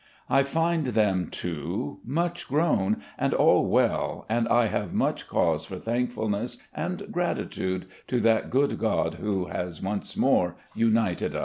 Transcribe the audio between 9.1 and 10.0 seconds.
who has